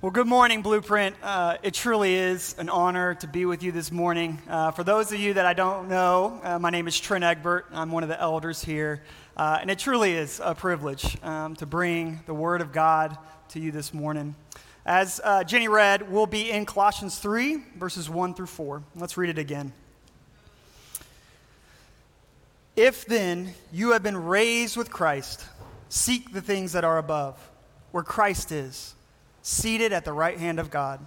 [0.00, 1.16] Well, good morning, Blueprint.
[1.24, 4.40] Uh, it truly is an honor to be with you this morning.
[4.48, 7.66] Uh, for those of you that I don't know, uh, my name is Trent Egbert.
[7.72, 9.02] I'm one of the elders here.
[9.36, 13.58] Uh, and it truly is a privilege um, to bring the Word of God to
[13.58, 14.36] you this morning.
[14.86, 18.84] As uh, Jenny read, we'll be in Colossians 3, verses 1 through 4.
[18.94, 19.72] Let's read it again.
[22.76, 25.44] If then you have been raised with Christ,
[25.88, 27.36] seek the things that are above,
[27.90, 28.94] where Christ is
[29.48, 31.04] seated at the right hand of God.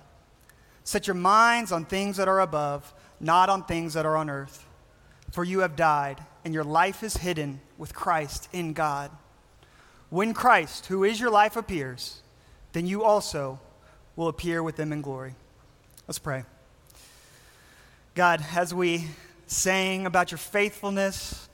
[0.83, 4.65] Set your minds on things that are above, not on things that are on earth.
[5.31, 9.11] For you have died, and your life is hidden with Christ in God.
[10.09, 12.21] When Christ, who is your life, appears,
[12.73, 13.59] then you also
[14.15, 15.35] will appear with him in glory.
[16.07, 16.43] Let's pray.
[18.15, 19.07] God, as we
[19.45, 21.47] sang about your faithfulness,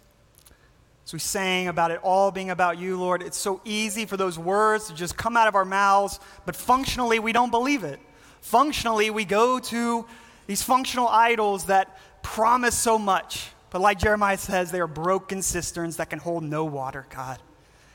[1.07, 4.37] as we sang about it all being about you, Lord, it's so easy for those
[4.37, 8.01] words to just come out of our mouths, but functionally we don't believe it.
[8.41, 10.05] Functionally, we go to
[10.47, 15.95] these functional idols that promise so much, but like Jeremiah says, they are broken cisterns
[15.95, 17.39] that can hold no water, God.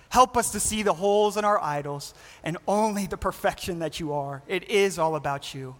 [0.08, 4.14] Help us to see the holes in our idols and only the perfection that you
[4.14, 4.42] are.
[4.48, 5.76] It is all about you,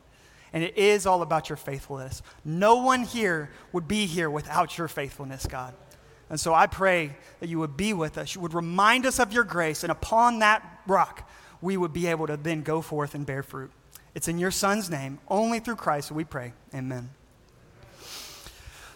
[0.53, 2.21] and it is all about your faithfulness.
[2.45, 5.73] No one here would be here without your faithfulness, God.
[6.33, 8.35] And so I pray that you would be with us.
[8.35, 11.29] You would remind us of your grace, and upon that rock,
[11.61, 13.71] we would be able to then go forth and bear fruit.
[14.15, 16.55] It's in your Son's name, only through Christ, we pray.
[16.75, 17.11] Amen.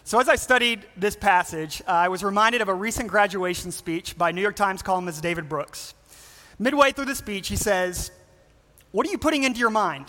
[0.03, 4.17] So, as I studied this passage, uh, I was reminded of a recent graduation speech
[4.17, 5.93] by New York Times columnist David Brooks.
[6.57, 8.09] Midway through the speech, he says,
[8.89, 10.07] What are you putting into your mind?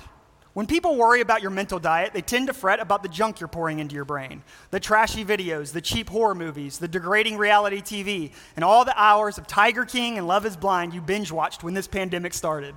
[0.55, 3.49] When people worry about your mental diet, they tend to fret about the junk you're
[3.49, 8.33] pouring into your brain the trashy videos, the cheap horror movies, the degrading reality TV,
[8.57, 11.75] and all the hours of Tiger King and Love is Blind you binge watched when
[11.75, 12.75] this pandemic started.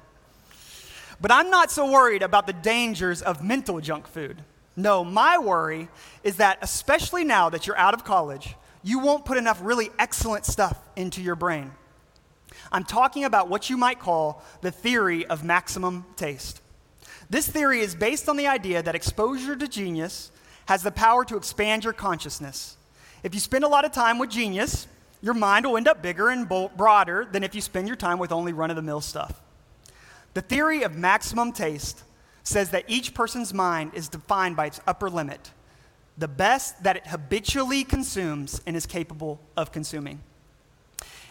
[1.19, 4.43] But I'm not so worried about the dangers of mental junk food.
[4.75, 5.89] No, my worry
[6.23, 10.45] is that, especially now that you're out of college, you won't put enough really excellent
[10.45, 11.71] stuff into your brain.
[12.71, 16.61] I'm talking about what you might call the theory of maximum taste.
[17.31, 20.31] This theory is based on the idea that exposure to genius
[20.65, 22.75] has the power to expand your consciousness.
[23.23, 24.85] If you spend a lot of time with genius,
[25.21, 28.33] your mind will end up bigger and broader than if you spend your time with
[28.33, 29.41] only run of the mill stuff.
[30.33, 32.03] The theory of maximum taste
[32.43, 35.51] says that each person's mind is defined by its upper limit,
[36.17, 40.19] the best that it habitually consumes and is capable of consuming.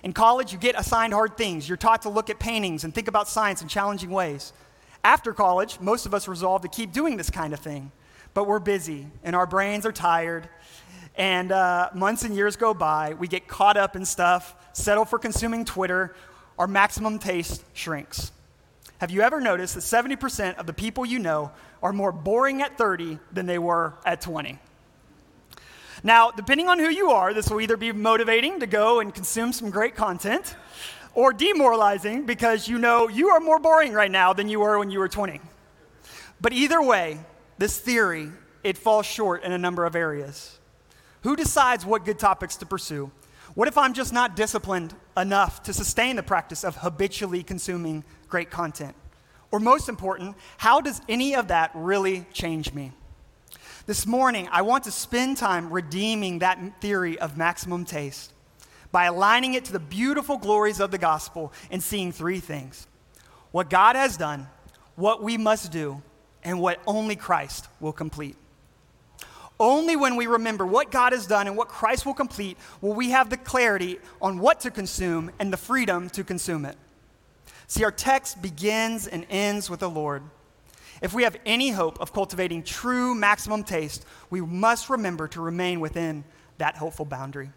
[0.02, 1.68] In college, you get assigned hard things.
[1.68, 4.54] You're taught to look at paintings and think about science in challenging ways.
[5.02, 7.90] After college, most of us resolve to keep doing this kind of thing,
[8.34, 10.48] but we're busy and our brains are tired.
[11.16, 15.18] And uh, months and years go by, we get caught up in stuff, settle for
[15.18, 16.14] consuming Twitter,
[16.58, 18.32] our maximum taste shrinks.
[18.98, 21.50] Have you ever noticed that 70% of the people you know
[21.82, 24.58] are more boring at 30 than they were at 20?
[26.02, 29.52] Now, depending on who you are, this will either be motivating to go and consume
[29.52, 30.54] some great content,
[31.14, 34.90] or demoralizing because you know you are more boring right now than you were when
[34.90, 35.40] you were 20.
[36.40, 37.18] But either way,
[37.58, 38.30] this theory,
[38.62, 40.58] it falls short in a number of areas.
[41.22, 43.10] Who decides what good topics to pursue?
[43.54, 48.50] What if I'm just not disciplined enough to sustain the practice of habitually consuming great
[48.50, 48.94] content?
[49.50, 52.92] Or most important, how does any of that really change me?
[53.86, 58.29] This morning, I want to spend time redeeming that theory of maximum taste
[58.92, 62.86] by aligning it to the beautiful glories of the gospel and seeing three things
[63.52, 64.46] what God has done,
[64.94, 66.02] what we must do,
[66.44, 68.36] and what only Christ will complete.
[69.58, 73.10] Only when we remember what God has done and what Christ will complete will we
[73.10, 76.76] have the clarity on what to consume and the freedom to consume it.
[77.66, 80.22] See, our text begins and ends with the Lord.
[81.02, 85.80] If we have any hope of cultivating true maximum taste, we must remember to remain
[85.80, 86.24] within
[86.58, 87.50] that hopeful boundary.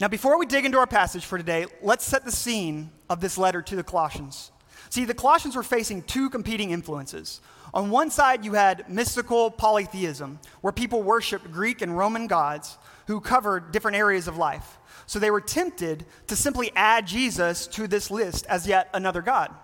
[0.00, 3.36] Now, before we dig into our passage for today, let's set the scene of this
[3.36, 4.50] letter to the Colossians.
[4.88, 7.42] See, the Colossians were facing two competing influences.
[7.74, 12.78] On one side, you had mystical polytheism, where people worshiped Greek and Roman gods
[13.08, 14.78] who covered different areas of life.
[15.04, 19.54] So they were tempted to simply add Jesus to this list as yet another God.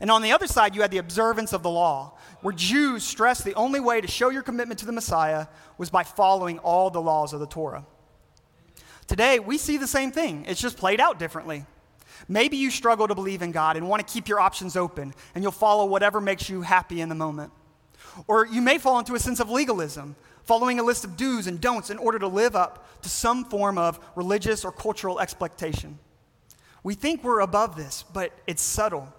[0.00, 3.44] And on the other side, you had the observance of the law, where Jews stressed
[3.44, 5.46] the only way to show your commitment to the Messiah
[5.78, 7.86] was by following all the laws of the Torah.
[9.08, 11.64] Today, we see the same thing, it's just played out differently.
[12.28, 15.42] Maybe you struggle to believe in God and want to keep your options open, and
[15.42, 17.50] you'll follow whatever makes you happy in the moment.
[18.26, 20.14] Or you may fall into a sense of legalism,
[20.44, 23.78] following a list of do's and don'ts in order to live up to some form
[23.78, 25.98] of religious or cultural expectation.
[26.82, 29.12] We think we're above this, but it's subtle.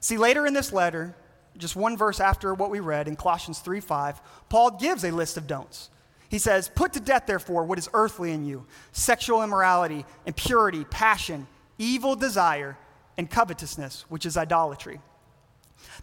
[0.00, 1.14] See, later in this letter,
[1.56, 5.36] just one verse after what we read in Colossians 3 5, Paul gives a list
[5.36, 5.90] of don'ts.
[6.32, 11.46] He says, Put to death, therefore, what is earthly in you sexual immorality, impurity, passion,
[11.76, 12.78] evil desire,
[13.18, 14.98] and covetousness, which is idolatry.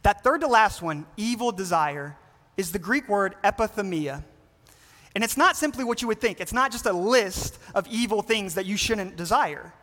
[0.04, 2.16] That third to last one, evil desire,
[2.58, 4.24] is the Greek word epithumia.
[5.16, 8.22] And it's not simply what you would think, it's not just a list of evil
[8.22, 9.74] things that you shouldn't desire.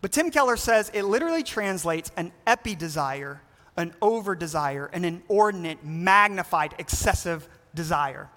[0.00, 3.42] But Tim Keller says it literally translates an epi desire,
[3.76, 8.30] an over desire, an inordinate, magnified, excessive desire.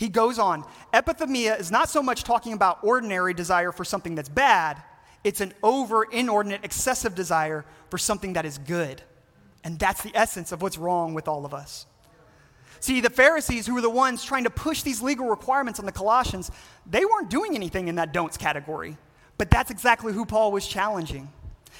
[0.00, 0.64] He goes on,
[0.94, 4.82] epithumia is not so much talking about ordinary desire for something that's bad,
[5.24, 9.02] it's an over, inordinate, excessive desire for something that is good.
[9.62, 11.84] And that's the essence of what's wrong with all of us.
[12.80, 15.92] See, the Pharisees, who were the ones trying to push these legal requirements on the
[15.92, 16.50] Colossians,
[16.86, 18.96] they weren't doing anything in that don'ts category.
[19.36, 21.30] But that's exactly who Paul was challenging.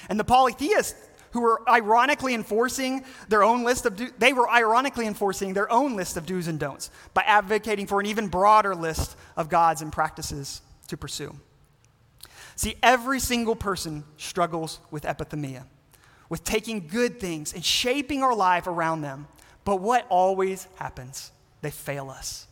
[0.09, 0.93] And the polytheists,
[1.31, 5.95] who were ironically enforcing their own list of do- they were ironically enforcing their own
[5.95, 9.91] list of do's and don'ts by advocating for an even broader list of gods and
[9.91, 11.35] practices to pursue.
[12.55, 15.63] See, every single person struggles with epithumia,
[16.29, 19.27] with taking good things and shaping our life around them.
[19.63, 21.31] But what always happens?
[21.61, 22.47] They fail us.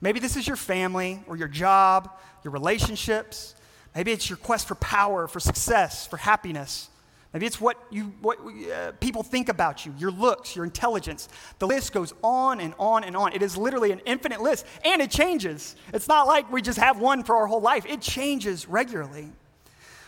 [0.00, 2.10] Maybe this is your family or your job,
[2.44, 3.54] your relationships.
[3.94, 6.88] Maybe it's your quest for power, for success, for happiness.
[7.32, 11.28] Maybe it's what, you, what uh, people think about you, your looks, your intelligence.
[11.58, 13.34] The list goes on and on and on.
[13.34, 15.76] It is literally an infinite list, and it changes.
[15.92, 19.30] It's not like we just have one for our whole life, it changes regularly.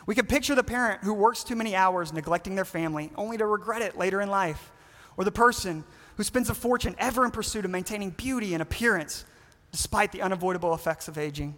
[0.06, 3.46] We can picture the parent who works too many hours neglecting their family, only to
[3.46, 4.72] regret it later in life,
[5.16, 5.84] or the person
[6.16, 9.24] who spends a fortune ever in pursuit of maintaining beauty and appearance
[9.72, 11.56] despite the unavoidable effects of aging.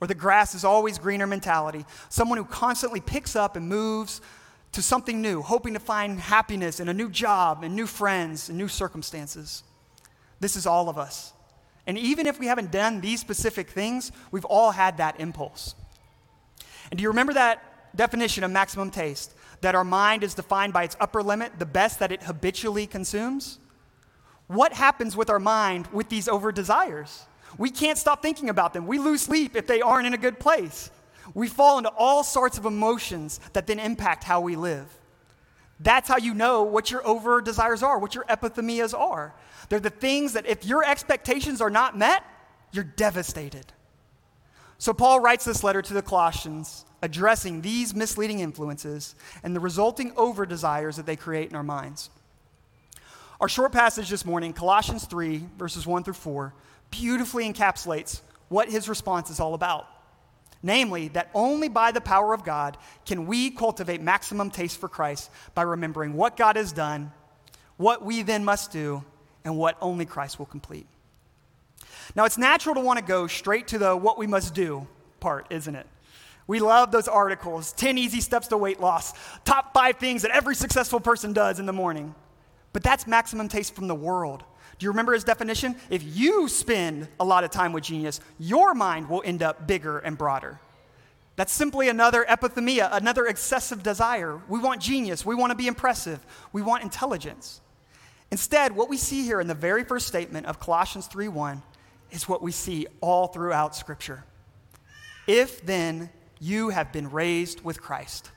[0.00, 4.20] Or the grass is always greener mentality, someone who constantly picks up and moves
[4.76, 8.58] to something new, hoping to find happiness in a new job and new friends and
[8.58, 9.62] new circumstances.
[10.38, 11.32] This is all of us.
[11.86, 15.74] And even if we haven't done these specific things, we've all had that impulse.
[16.90, 19.34] And do you remember that definition of maximum taste?
[19.62, 23.58] That our mind is defined by its upper limit, the best that it habitually consumes?
[24.46, 27.24] What happens with our mind with these over desires?
[27.56, 28.86] We can't stop thinking about them.
[28.86, 30.90] We lose sleep if they aren't in a good place.
[31.34, 34.86] We fall into all sorts of emotions that then impact how we live.
[35.80, 39.34] That's how you know what your over desires are, what your epithumias are.
[39.68, 42.22] They're the things that if your expectations are not met,
[42.72, 43.66] you're devastated.
[44.78, 50.12] So Paul writes this letter to the Colossians addressing these misleading influences and the resulting
[50.16, 52.10] over desires that they create in our minds.
[53.40, 56.54] Our short passage this morning, Colossians 3, verses 1 through 4,
[56.90, 59.86] beautifully encapsulates what his response is all about.
[60.62, 65.30] Namely, that only by the power of God can we cultivate maximum taste for Christ
[65.54, 67.12] by remembering what God has done,
[67.76, 69.04] what we then must do,
[69.44, 70.86] and what only Christ will complete.
[72.14, 74.86] Now, it's natural to want to go straight to the what we must do
[75.20, 75.86] part, isn't it?
[76.46, 79.12] We love those articles 10 easy steps to weight loss,
[79.44, 82.14] top five things that every successful person does in the morning.
[82.72, 84.44] But that's maximum taste from the world.
[84.78, 85.76] Do you remember his definition?
[85.88, 89.98] If you spend a lot of time with genius, your mind will end up bigger
[89.98, 90.60] and broader.
[91.36, 94.40] That's simply another epithumia, another excessive desire.
[94.48, 95.24] We want genius.
[95.24, 96.24] We want to be impressive.
[96.52, 97.60] We want intelligence.
[98.30, 101.62] Instead, what we see here in the very first statement of Colossians 3:1
[102.10, 104.24] is what we see all throughout Scripture.
[105.26, 108.30] If then you have been raised with Christ.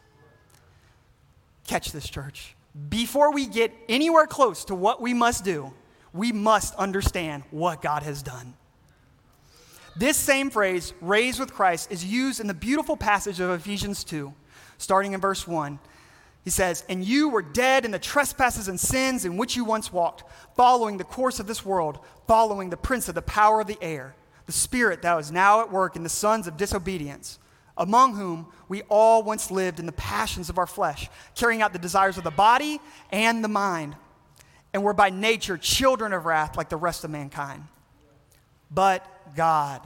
[1.66, 2.56] Catch this, church.
[2.90, 5.74] Before we get anywhere close to what we must do,
[6.14, 8.54] we must understand what God has done.
[9.96, 14.34] This same phrase, raised with Christ, is used in the beautiful passage of Ephesians 2,
[14.78, 15.80] starting in verse 1.
[16.44, 19.92] He says, And you were dead in the trespasses and sins in which you once
[19.92, 20.24] walked,
[20.56, 24.16] following the course of this world, following the prince of the power of the air,
[24.46, 27.40] the spirit that is now at work in the sons of disobedience,
[27.78, 31.80] among whom we all once lived in the passions of our flesh, carrying out the
[31.80, 32.80] desires of the body
[33.12, 33.96] and the mind
[34.74, 37.64] and were by nature children of wrath like the rest of mankind.
[38.72, 39.82] But God,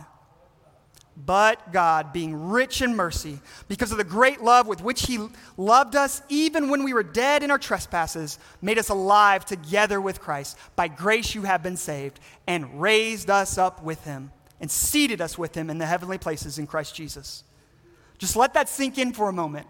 [1.15, 5.19] but God, being rich in mercy, because of the great love with which He
[5.57, 10.19] loved us, even when we were dead in our trespasses, made us alive together with
[10.19, 10.57] Christ.
[10.75, 15.37] By grace you have been saved, and raised us up with Him, and seated us
[15.37, 17.43] with Him in the heavenly places in Christ Jesus.
[18.17, 19.67] Just let that sink in for a moment.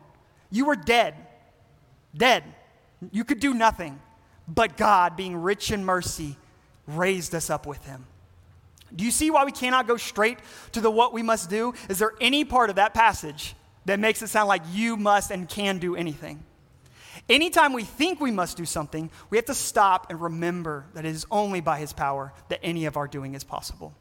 [0.49, 1.15] You were dead,
[2.15, 2.43] dead.
[3.11, 3.99] You could do nothing.
[4.53, 6.37] But God, being rich in mercy,
[6.87, 8.05] raised us up with him.
[8.95, 10.37] Do you see why we cannot go straight
[10.73, 11.73] to the what we must do?
[11.89, 13.55] Is there any part of that passage
[13.85, 16.43] that makes it sound like you must and can do anything?
[17.29, 21.09] Anytime we think we must do something, we have to stop and remember that it
[21.09, 23.93] is only by His power that any of our doing is possible.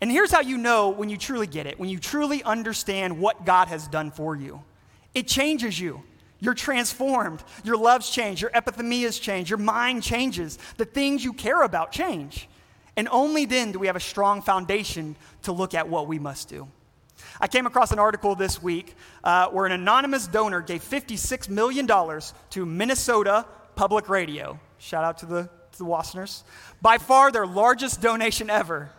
[0.00, 3.44] And here's how you know when you truly get it, when you truly understand what
[3.44, 4.62] God has done for you.
[5.14, 6.02] It changes you.
[6.42, 7.40] You're transformed.
[7.62, 8.42] Your loves change.
[8.42, 9.48] Your epithumias change.
[9.48, 10.58] Your mind changes.
[10.76, 12.48] The things you care about change.
[12.96, 16.48] And only then do we have a strong foundation to look at what we must
[16.48, 16.66] do.
[17.40, 21.86] I came across an article this week uh, where an anonymous donor gave $56 million
[21.86, 23.46] to Minnesota
[23.76, 24.58] Public Radio.
[24.78, 26.42] Shout out to the, to the Wassenaars.
[26.82, 28.90] By far their largest donation ever.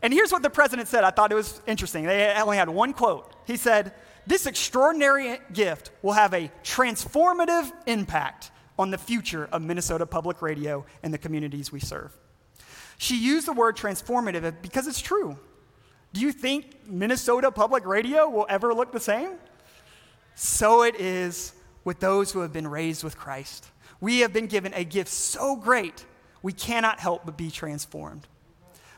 [0.00, 1.04] And here's what the president said.
[1.04, 2.04] I thought it was interesting.
[2.04, 3.30] They only had one quote.
[3.46, 3.92] He said,
[4.26, 10.84] This extraordinary gift will have a transformative impact on the future of Minnesota Public Radio
[11.02, 12.16] and the communities we serve.
[12.98, 15.36] She used the word transformative because it's true.
[16.12, 19.32] Do you think Minnesota Public Radio will ever look the same?
[20.34, 21.52] So it is
[21.84, 23.66] with those who have been raised with Christ.
[24.00, 26.04] We have been given a gift so great,
[26.42, 28.26] we cannot help but be transformed.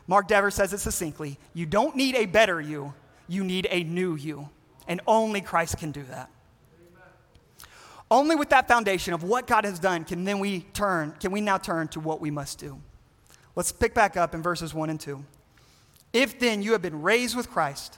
[0.07, 2.93] Mark Dever says it succinctly you don't need a better you,
[3.27, 4.49] you need a new you.
[4.87, 6.29] And only Christ can do that.
[8.11, 11.41] Only with that foundation of what God has done can then we turn, can we
[11.41, 12.79] now turn to what we must do.
[13.55, 15.23] Let's pick back up in verses 1 and 2.
[16.13, 17.97] If then you have been raised with Christ,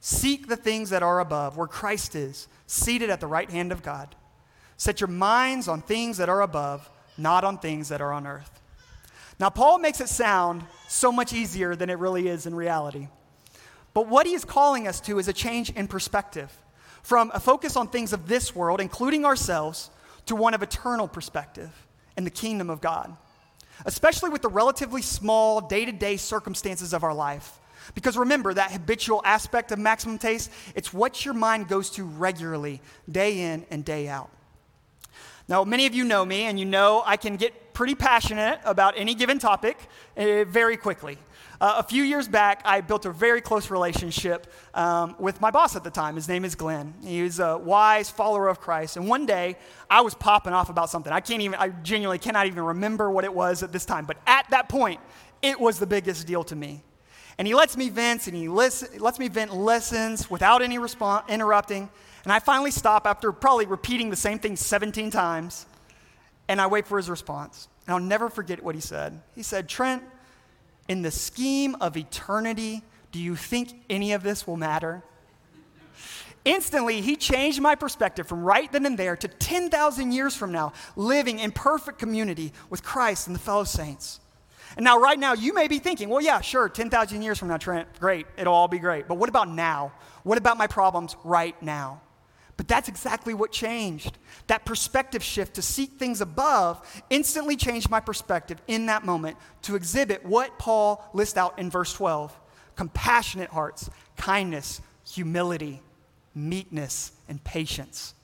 [0.00, 3.82] seek the things that are above, where Christ is, seated at the right hand of
[3.82, 4.14] God.
[4.76, 8.60] Set your minds on things that are above, not on things that are on earth.
[9.38, 13.08] Now, Paul makes it sound so much easier than it really is in reality.
[13.96, 16.52] But what he is calling us to is a change in perspective
[17.02, 19.90] from a focus on things of this world, including ourselves,
[20.26, 21.70] to one of eternal perspective
[22.14, 23.16] in the kingdom of God
[23.84, 27.58] especially with the relatively small day to day circumstances of our life.
[27.94, 32.80] Because remember, that habitual aspect of maximum taste, it's what your mind goes to regularly,
[33.10, 34.30] day in and day out.
[35.48, 38.94] Now, many of you know me, and you know I can get pretty passionate about
[38.96, 39.78] any given topic
[40.16, 41.18] uh, very quickly.
[41.60, 45.74] Uh, a few years back, I built a very close relationship um, with my boss
[45.74, 46.16] at the time.
[46.16, 46.94] His name is Glenn.
[47.02, 48.96] He was a wise follower of Christ.
[48.96, 49.56] And one day,
[49.88, 51.12] I was popping off about something.
[51.12, 54.04] I can't even, I genuinely cannot even remember what it was at this time.
[54.04, 55.00] But at that point,
[55.40, 56.82] it was the biggest deal to me.
[57.38, 61.24] And he lets me vent, and he listen, lets me vent lessons without any response,
[61.28, 61.90] interrupting.
[62.24, 65.66] And I finally stop after probably repeating the same thing 17 times,
[66.48, 67.68] and I wait for his response.
[67.86, 69.20] And I'll never forget what he said.
[69.34, 70.02] He said, Trent,
[70.88, 75.02] in the scheme of eternity, do you think any of this will matter?
[76.44, 80.72] Instantly, he changed my perspective from right then and there to 10,000 years from now,
[80.94, 84.20] living in perfect community with Christ and the fellow saints.
[84.76, 87.56] And now, right now, you may be thinking, well, yeah, sure, 10,000 years from now,
[87.56, 89.08] Trent, great, it'll all be great.
[89.08, 89.92] But what about now?
[90.22, 92.00] What about my problems right now?
[92.56, 94.16] But that's exactly what changed.
[94.46, 99.76] That perspective shift to seek things above instantly changed my perspective in that moment to
[99.76, 102.34] exhibit what Paul lists out in verse 12
[102.76, 105.80] compassionate hearts, kindness, humility,
[106.34, 108.14] meekness, and patience.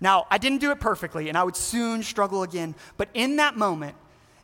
[0.00, 3.56] Now, I didn't do it perfectly, and I would soon struggle again, but in that
[3.56, 3.96] moment,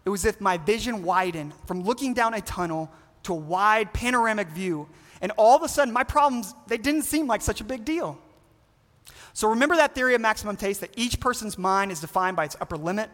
[0.04, 2.90] it was as if my vision widened from looking down a tunnel
[3.24, 4.88] to a wide panoramic view,
[5.20, 8.18] and all of a sudden, my problems, they didn't seem like such a big deal.
[9.40, 12.58] So remember that theory of maximum taste that each person's mind is defined by its
[12.60, 13.08] upper limit?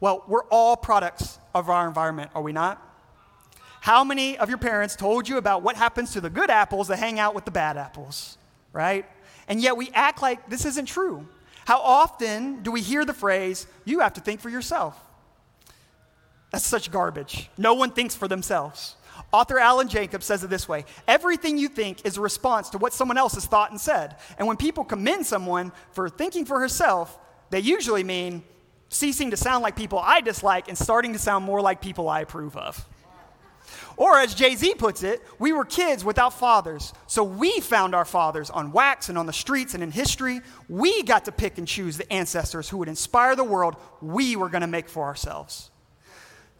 [0.00, 2.82] Well, we're all products of our environment, are we not?
[3.82, 6.98] How many of your parents told you about what happens to the good apples that
[6.98, 8.38] hang out with the bad apples,
[8.72, 9.04] right?
[9.48, 11.28] And yet we act like this isn't true.
[11.66, 14.98] How often do we hear the phrase, you have to think for yourself?
[16.52, 17.50] That's such garbage.
[17.58, 18.96] No one thinks for themselves.
[19.32, 22.92] Author Alan Jacobs says it this way Everything you think is a response to what
[22.92, 24.16] someone else has thought and said.
[24.38, 27.18] And when people commend someone for thinking for herself,
[27.50, 28.42] they usually mean
[28.88, 32.20] ceasing to sound like people I dislike and starting to sound more like people I
[32.20, 32.84] approve of.
[33.96, 36.92] Or, as Jay Z puts it, we were kids without fathers.
[37.06, 40.40] So we found our fathers on wax and on the streets and in history.
[40.68, 44.48] We got to pick and choose the ancestors who would inspire the world we were
[44.48, 45.69] going to make for ourselves.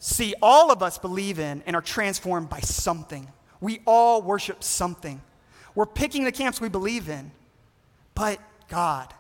[0.00, 3.30] See, all of us believe in and are transformed by something.
[3.61, 5.21] We all worship something.
[5.75, 7.30] We're picking the camps we believe in.
[8.14, 9.12] But God,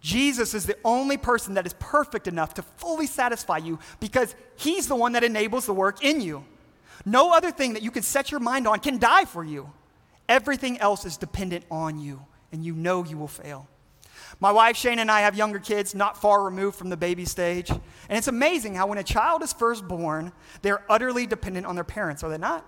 [0.00, 4.86] Jesus is the only person that is perfect enough to fully satisfy you because he's
[4.86, 6.44] the one that enables the work in you.
[7.04, 9.72] No other thing that you can set your mind on can die for you.
[10.28, 13.66] Everything else is dependent on you, and you know you will fail.
[14.40, 17.70] My wife Shane and I have younger kids not far removed from the baby stage.
[17.70, 20.32] And it's amazing how when a child is first born,
[20.62, 22.64] they're utterly dependent on their parents, are they not?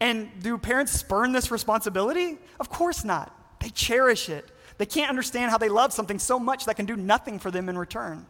[0.00, 2.38] And do parents spurn this responsibility?
[2.58, 3.32] Of course not.
[3.60, 4.50] They cherish it.
[4.76, 7.68] They can't understand how they love something so much that can do nothing for them
[7.68, 8.26] in return.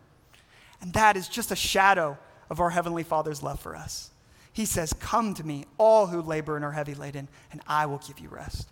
[0.81, 2.19] And that is just a shadow
[2.51, 4.11] of our Heavenly Father's love for us.
[4.53, 7.99] He says, Come to me, all who labor and are heavy laden, and I will
[7.99, 8.69] give you rest.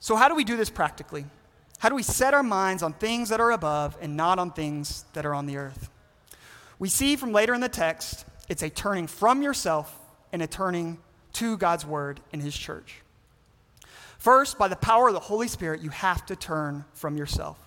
[0.00, 1.26] So, how do we do this practically?
[1.78, 5.04] How do we set our minds on things that are above and not on things
[5.12, 5.90] that are on the earth?
[6.78, 9.96] We see from later in the text, it's a turning from yourself
[10.32, 10.98] and a turning
[11.34, 13.02] to God's word in his church.
[14.18, 17.58] First, by the power of the Holy Spirit, you have to turn from yourself.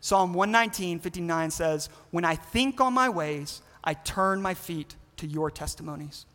[0.00, 5.26] Psalm 119, 59 says, When I think on my ways, I turn my feet to
[5.26, 6.26] your testimonies.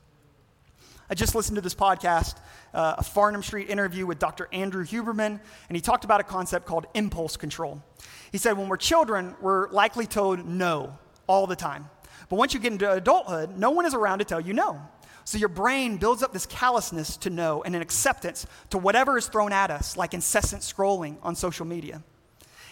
[1.14, 2.38] I just listened to this podcast,
[2.74, 4.50] uh, a Farnham Street interview with Dr.
[4.52, 5.40] Andrew Huberman,
[5.70, 7.84] and he talked about a concept called impulse control.
[8.32, 11.88] He said, when we're children, we're likely told no all the time.
[12.30, 14.82] But once you get into adulthood, no one is around to tell you no.
[15.24, 19.28] So your brain builds up this callousness to no and an acceptance to whatever is
[19.28, 22.02] thrown at us, like incessant scrolling on social media.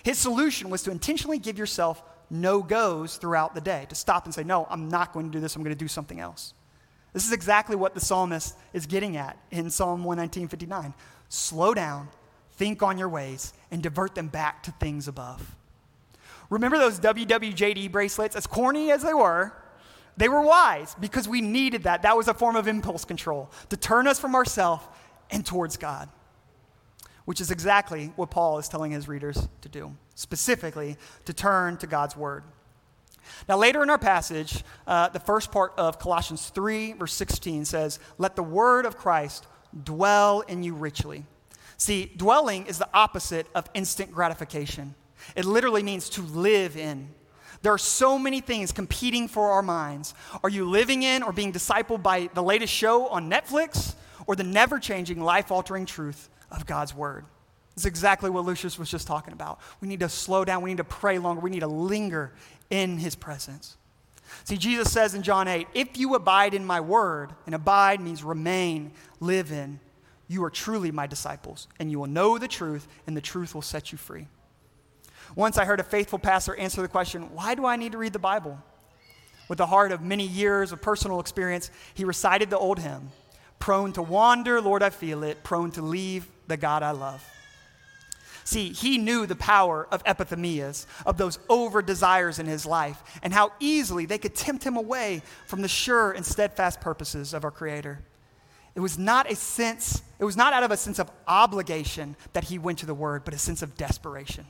[0.01, 4.33] His solution was to intentionally give yourself no goes throughout the day, to stop and
[4.33, 6.55] say, No, I'm not going to do this, I'm going to do something else.
[7.13, 10.93] This is exactly what the psalmist is getting at in Psalm 119:59.
[11.29, 12.09] Slow down,
[12.53, 15.55] think on your ways, and divert them back to things above.
[16.49, 18.35] Remember those WWJD bracelets?
[18.35, 19.53] As corny as they were,
[20.17, 22.01] they were wise because we needed that.
[22.01, 24.83] That was a form of impulse control to turn us from ourselves
[25.29, 26.09] and towards God,
[27.25, 31.87] which is exactly what Paul is telling his readers to do, specifically to turn to
[31.87, 32.43] God's word.
[33.47, 37.99] Now, later in our passage, uh, the first part of Colossians 3, verse 16 says,
[38.17, 39.47] Let the word of Christ
[39.83, 41.25] dwell in you richly.
[41.77, 44.95] See, dwelling is the opposite of instant gratification,
[45.35, 47.09] it literally means to live in.
[47.63, 50.15] There are so many things competing for our minds.
[50.43, 53.93] Are you living in or being discipled by the latest show on Netflix
[54.25, 57.25] or the never changing, life altering truth of God's word?
[57.75, 59.59] It's exactly what Lucius was just talking about.
[59.79, 60.61] We need to slow down.
[60.61, 61.41] We need to pray longer.
[61.41, 62.33] We need to linger
[62.71, 63.77] in his presence.
[64.45, 68.23] See, Jesus says in John 8, if you abide in my word, and abide means
[68.23, 69.79] remain, live in,
[70.27, 73.61] you are truly my disciples, and you will know the truth, and the truth will
[73.61, 74.27] set you free.
[75.35, 78.13] Once I heard a faithful pastor answer the question, Why do I need to read
[78.13, 78.57] the Bible?
[79.49, 83.11] With the heart of many years of personal experience, he recited the old hymn
[83.59, 87.23] Prone to wander, Lord, I feel it, prone to leave the God I love.
[88.43, 93.33] See, he knew the power of epithumias, of those over desires in his life, and
[93.33, 97.51] how easily they could tempt him away from the sure and steadfast purposes of our
[97.51, 97.99] Creator.
[98.73, 102.45] It was not a sense, it was not out of a sense of obligation that
[102.45, 104.45] he went to the Word, but a sense of desperation.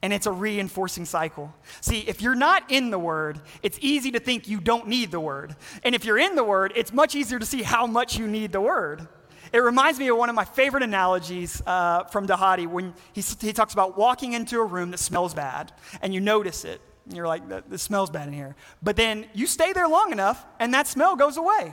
[0.00, 1.52] And it's a reinforcing cycle.
[1.80, 5.18] See, if you're not in the Word, it's easy to think you don't need the
[5.18, 5.56] Word.
[5.82, 8.52] And if you're in the Word, it's much easier to see how much you need
[8.52, 9.08] the Word.
[9.52, 13.52] It reminds me of one of my favorite analogies uh, from Dhati when he, he
[13.52, 16.80] talks about walking into a room that smells bad and you notice it.
[17.06, 18.54] And you're like, this smells bad in here.
[18.82, 21.72] But then you stay there long enough and that smell goes away.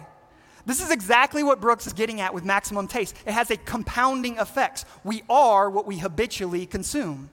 [0.66, 3.16] This is exactly what Brooks is getting at with maximum taste.
[3.26, 4.86] It has a compounding effect.
[5.04, 7.30] We are what we habitually consume.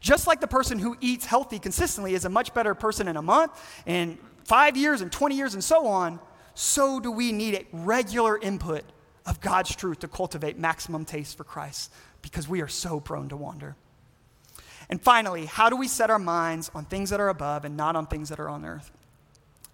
[0.00, 3.22] Just like the person who eats healthy consistently is a much better person in a
[3.22, 3.52] month,
[3.86, 6.20] in five years, and 20 years, and so on,
[6.54, 8.84] so do we need a regular input
[9.26, 13.36] of God's truth to cultivate maximum taste for Christ because we are so prone to
[13.36, 13.76] wander.
[14.88, 17.96] And finally, how do we set our minds on things that are above and not
[17.96, 18.90] on things that are on earth?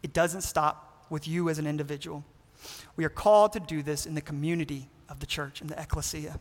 [0.03, 2.25] It doesn't stop with you as an individual.
[2.97, 6.41] We are called to do this in the community of the church, in the ecclesia.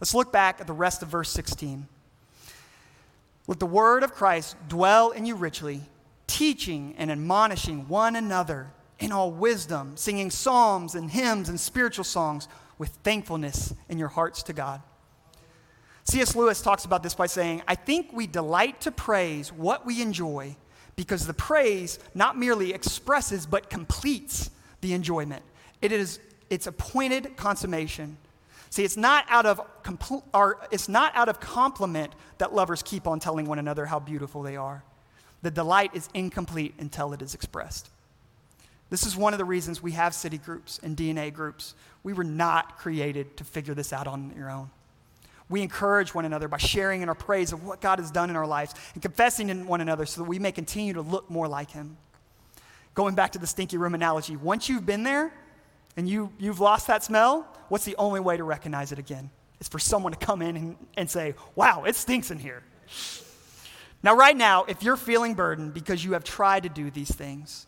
[0.00, 1.88] Let's look back at the rest of verse 16.
[3.46, 5.82] Let the word of Christ dwell in you richly,
[6.26, 12.48] teaching and admonishing one another in all wisdom, singing psalms and hymns and spiritual songs
[12.78, 14.82] with thankfulness in your hearts to God.
[16.04, 16.36] C.S.
[16.36, 20.54] Lewis talks about this by saying, I think we delight to praise what we enjoy
[20.96, 25.42] because the praise not merely expresses but completes the enjoyment.
[25.80, 28.16] It is its appointed consummation.
[28.70, 33.06] See, it's not out of compl- or it's not out of compliment that lovers keep
[33.06, 34.84] on telling one another how beautiful they are.
[35.42, 37.90] The delight is incomplete until it is expressed.
[38.94, 41.74] This is one of the reasons we have city groups and DNA groups.
[42.04, 44.70] We were not created to figure this out on your own.
[45.48, 48.36] We encourage one another by sharing in our praise of what God has done in
[48.36, 51.48] our lives and confessing in one another so that we may continue to look more
[51.48, 51.96] like Him.
[52.94, 55.32] Going back to the stinky room analogy, once you've been there
[55.96, 59.28] and you, you've lost that smell, what's the only way to recognize it again?
[59.58, 62.62] It's for someone to come in and, and say, Wow, it stinks in here.
[64.04, 67.66] Now, right now, if you're feeling burdened because you have tried to do these things,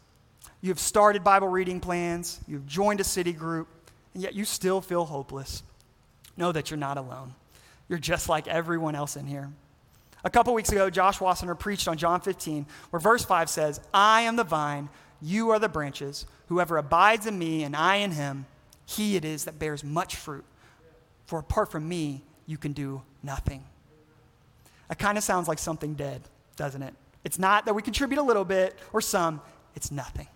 [0.61, 3.69] you have started Bible reading plans, you've joined a city group,
[4.15, 5.63] and yet you still feel hopeless.
[6.37, 7.35] Know that you're not alone.
[7.89, 9.51] You're just like everyone else in here.
[10.25, 14.23] A couple weeks ago, Josh Wassenaar preached on John 15, where verse 5 says, I
[14.23, 14.89] am the vine,
[15.23, 16.27] you are the branches.
[16.49, 18.47] Whoever abides in me and I in him,
[18.87, 20.45] he it is that bears much fruit.
[21.27, 23.65] For apart from me, you can do nothing.
[24.89, 26.23] That kind of sounds like something dead,
[26.57, 26.95] doesn't it?
[27.25, 29.41] It's not that we contribute a little bit or some,
[29.75, 30.29] it's nothing.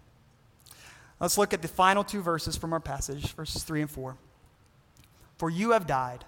[1.21, 4.17] Let's look at the final two verses from our passage, verses 3 and 4.
[5.37, 6.25] For you have died,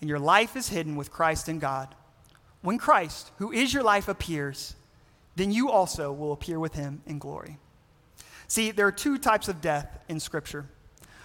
[0.00, 1.94] and your life is hidden with Christ in God.
[2.62, 4.74] When Christ, who is your life, appears,
[5.36, 7.58] then you also will appear with him in glory.
[8.48, 10.66] See, there are two types of death in Scripture.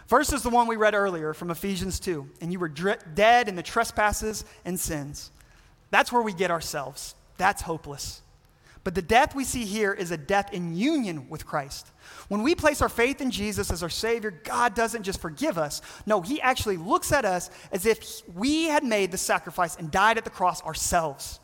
[0.08, 3.56] First is the one we read earlier from Ephesians 2, and you were dead in
[3.56, 5.32] the trespasses and sins.
[5.92, 7.16] That's where we get ourselves.
[7.38, 8.22] That's hopeless.
[8.88, 11.92] But the death we see here is a death in union with Christ.
[12.30, 15.82] When we place our faith in Jesus as our Savior, God doesn't just forgive us.
[16.06, 20.18] No, He actually looks at us as if we had made the sacrifice and died
[20.18, 21.42] at the cross ourselves.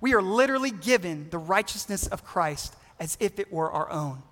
[0.00, 4.22] We are literally given the righteousness of Christ as if it were our own.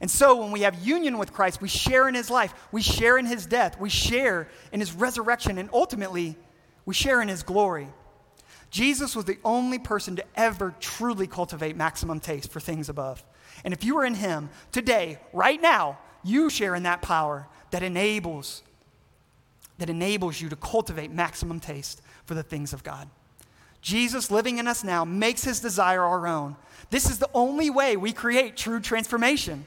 [0.00, 3.18] And so when we have union with Christ, we share in His life, we share
[3.18, 6.38] in His death, we share in His resurrection, and ultimately,
[6.86, 7.88] we share in His glory.
[8.72, 13.22] Jesus was the only person to ever truly cultivate maximum taste for things above.
[13.64, 17.82] And if you are in Him today, right now, you share in that power that
[17.82, 18.62] enables
[19.78, 23.08] that enables you to cultivate maximum taste for the things of God.
[23.80, 26.54] Jesus living in us now makes his desire our own.
[26.90, 29.66] This is the only way we create true transformation.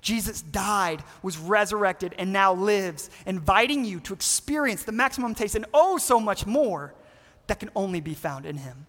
[0.00, 5.66] Jesus died, was resurrected, and now lives, inviting you to experience the maximum taste and
[5.74, 6.94] oh, so much more
[7.46, 8.86] that can only be found in him.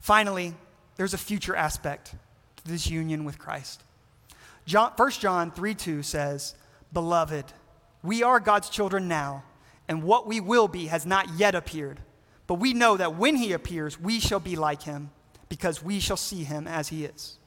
[0.00, 0.54] Finally,
[0.96, 2.14] there's a future aspect
[2.56, 3.82] to this union with Christ.
[4.66, 6.54] John, 1 John 3 2 says,
[6.92, 7.46] Beloved,
[8.02, 9.44] we are God's children now,
[9.88, 12.00] and what we will be has not yet appeared.
[12.46, 15.10] But we know that when he appears, we shall be like him,
[15.48, 17.38] because we shall see him as he is.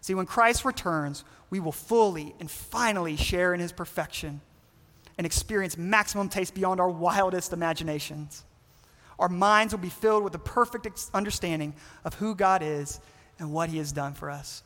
[0.00, 4.40] See, when Christ returns, we will fully and finally share in his perfection
[5.18, 8.44] and experience maximum taste beyond our wildest imaginations.
[9.18, 11.74] Our minds will be filled with a perfect understanding
[12.04, 13.00] of who God is
[13.38, 14.62] and what He has done for us.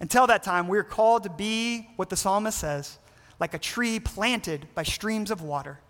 [0.00, 2.98] Until that time, we're called to be what the psalmist says
[3.40, 5.80] like a tree planted by streams of water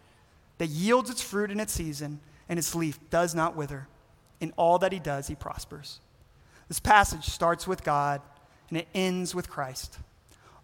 [0.58, 3.86] that yields its fruit in its season and its leaf does not wither.
[4.40, 6.00] In all that He does, He prospers.
[6.68, 8.22] This passage starts with God
[8.68, 9.98] and it ends with Christ.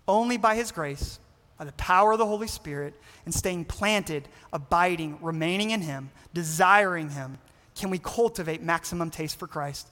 [0.08, 1.18] Only by His grace
[1.60, 2.94] by the power of the Holy Spirit
[3.26, 7.36] and staying planted, abiding, remaining in Him, desiring Him,
[7.76, 9.86] can we cultivate maximum taste for Christ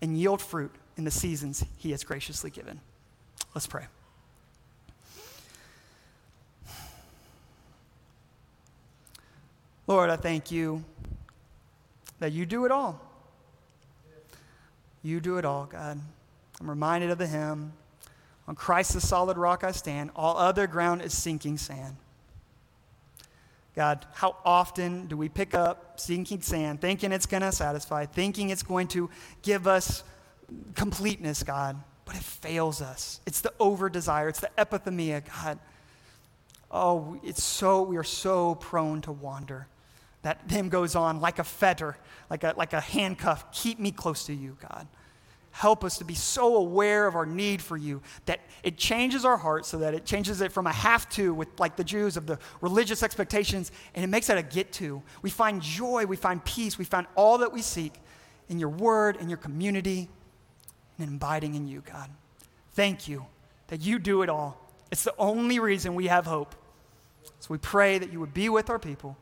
[0.00, 2.80] and yield fruit in the seasons He has graciously given.
[3.54, 3.84] Let's pray.
[9.86, 10.82] Lord, I thank you
[12.18, 13.00] that you do it all.
[15.04, 16.00] You do it all, God.
[16.60, 17.74] I'm reminded of the hymn
[18.48, 21.96] on Christ the solid rock I stand, all other ground is sinking sand.
[23.74, 28.50] God, how often do we pick up sinking sand thinking it's going to satisfy, thinking
[28.50, 29.08] it's going to
[29.42, 30.04] give us
[30.74, 33.20] completeness, God, but it fails us.
[33.26, 35.58] It's the over desire, it's the epithumia, God.
[36.70, 39.66] Oh, it's so, we are so prone to wander.
[40.22, 41.96] That hymn goes on like a fetter,
[42.30, 43.50] like a, like a handcuff.
[43.52, 44.86] Keep me close to you, God.
[45.52, 49.36] Help us to be so aware of our need for you that it changes our
[49.36, 52.26] heart so that it changes it from a have to with like the Jews of
[52.26, 55.02] the religious expectations and it makes it a get to.
[55.20, 57.92] We find joy, we find peace, we find all that we seek
[58.48, 60.08] in your word, in your community,
[60.98, 62.08] and in abiding in you, God.
[62.72, 63.26] Thank you
[63.68, 64.58] that you do it all.
[64.90, 66.54] It's the only reason we have hope.
[67.40, 69.18] So we pray that you would be with our people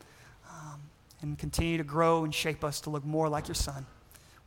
[0.49, 0.81] um,
[1.23, 3.85] and continue to grow and shape us to look more like your son.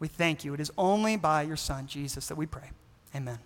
[0.04, 0.54] We thank you.
[0.54, 2.72] It is only by your Son, Jesus, that we pray.
[3.16, 3.40] Amen.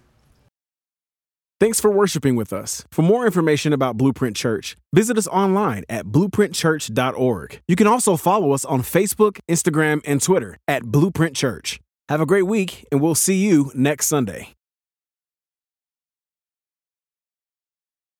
[1.59, 2.83] Thanks for worshiping with us.
[2.89, 7.61] For more information about Blueprint Church, visit us online at blueprintchurch.org.
[7.67, 11.79] You can also follow us on Facebook, Instagram, and Twitter at Blueprint Church.
[12.09, 14.56] Have a great week, and we'll see you next Sunday.